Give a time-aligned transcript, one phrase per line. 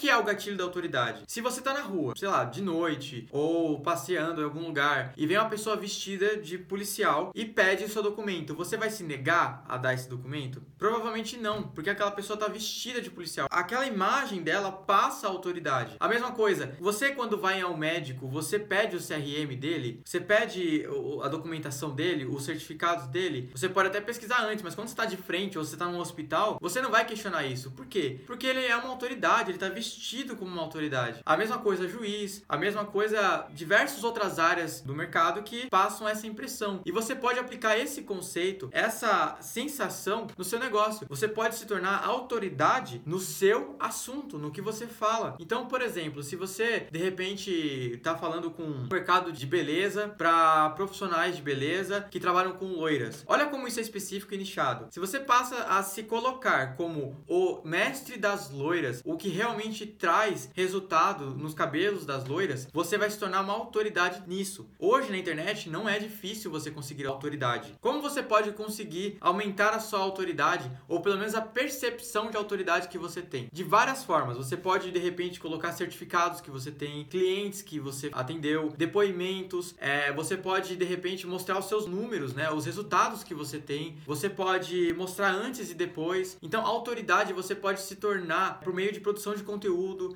[0.00, 1.24] que é o gatilho da autoridade?
[1.26, 5.26] Se você tá na rua, sei lá, de noite, ou passeando em algum lugar, e
[5.26, 9.62] vem uma pessoa vestida de policial e pede o seu documento, você vai se negar
[9.68, 10.62] a dar esse documento?
[10.78, 13.46] Provavelmente não, porque aquela pessoa tá vestida de policial.
[13.50, 15.96] Aquela imagem dela passa a autoridade.
[16.00, 20.86] A mesma coisa, você quando vai ao médico, você pede o CRM dele, você pede
[21.22, 25.04] a documentação dele, os certificados dele, você pode até pesquisar antes, mas quando você tá
[25.04, 27.70] de frente ou você tá no hospital, você não vai questionar isso.
[27.72, 28.20] Por quê?
[28.26, 29.89] Porque ele é uma autoridade, ele tá vestido
[30.36, 31.20] como uma autoridade.
[31.24, 36.26] A mesma coisa juiz, a mesma coisa diversas outras áreas do mercado que passam essa
[36.26, 36.80] impressão.
[36.84, 41.06] E você pode aplicar esse conceito, essa sensação no seu negócio.
[41.08, 45.36] Você pode se tornar autoridade no seu assunto, no que você fala.
[45.38, 47.50] Então, por exemplo, se você de repente
[47.94, 53.24] está falando com um mercado de beleza para profissionais de beleza que trabalham com loiras.
[53.26, 54.88] Olha como isso é específico e nichado.
[54.90, 60.50] Se você passa a se colocar como o mestre das loiras, o que realmente traz
[60.54, 64.68] resultado nos cabelos das loiras, você vai se tornar uma autoridade nisso.
[64.78, 67.74] Hoje na internet não é difícil você conseguir autoridade.
[67.80, 72.88] Como você pode conseguir aumentar a sua autoridade ou pelo menos a percepção de autoridade
[72.88, 73.48] que você tem?
[73.52, 74.36] De várias formas.
[74.36, 79.74] Você pode de repente colocar certificados que você tem, clientes que você atendeu, depoimentos.
[79.78, 82.50] É, você pode de repente mostrar os seus números, né?
[82.50, 83.96] Os resultados que você tem.
[84.06, 86.36] Você pode mostrar antes e depois.
[86.42, 89.69] Então, autoridade você pode se tornar por meio de produção de conteúdo,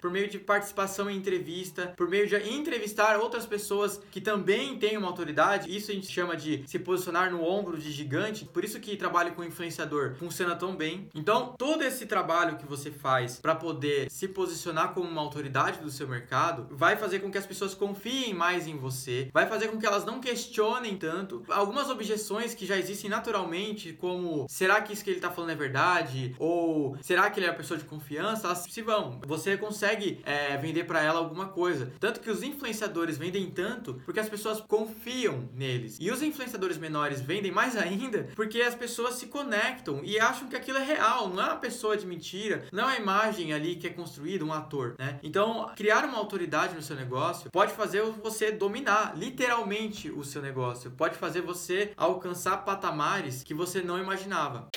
[0.00, 4.96] por meio de participação em entrevista, por meio de entrevistar outras pessoas que também têm
[4.96, 5.74] uma autoridade.
[5.74, 8.44] Isso a gente chama de se posicionar no ombro de gigante.
[8.44, 11.08] Por isso que trabalho com influenciador funciona tão bem.
[11.14, 15.90] Então, todo esse trabalho que você faz para poder se posicionar como uma autoridade do
[15.90, 19.78] seu mercado vai fazer com que as pessoas confiem mais em você, vai fazer com
[19.78, 25.04] que elas não questionem tanto algumas objeções que já existem naturalmente, como será que isso
[25.04, 26.34] que ele está falando é verdade?
[26.38, 28.46] Ou será que ele é uma pessoa de confiança?
[28.46, 29.20] Elas se vão.
[29.40, 31.90] Você consegue é, vender para ela alguma coisa.
[31.98, 35.96] Tanto que os influenciadores vendem tanto porque as pessoas confiam neles.
[35.98, 40.54] E os influenciadores menores vendem mais ainda porque as pessoas se conectam e acham que
[40.54, 43.86] aquilo é real, não é uma pessoa de mentira, não é uma imagem ali que
[43.86, 45.18] é construída, um ator, né?
[45.22, 50.90] Então, criar uma autoridade no seu negócio pode fazer você dominar literalmente o seu negócio,
[50.90, 54.68] pode fazer você alcançar patamares que você não imaginava.